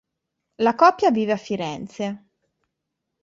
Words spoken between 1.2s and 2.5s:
a Firenze.